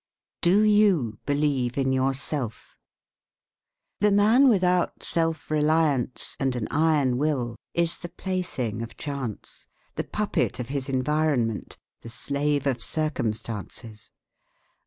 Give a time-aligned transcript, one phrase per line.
[0.41, 2.75] DO YOU BELIEVE IN YOURSELF?
[3.99, 10.03] The man without self reliance and an iron will is the plaything of chance, the
[10.03, 14.09] puppet of his environment, the slave of circumstances.